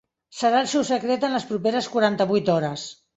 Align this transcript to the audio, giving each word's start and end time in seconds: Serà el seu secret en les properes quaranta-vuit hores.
Serà 0.35 0.61
el 0.63 0.69
seu 0.71 0.85
secret 0.87 1.25
en 1.27 1.35
les 1.35 1.45
properes 1.49 1.91
quaranta-vuit 1.97 2.51
hores. 2.55 2.87